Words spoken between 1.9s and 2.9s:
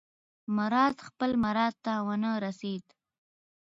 ونه رسېد.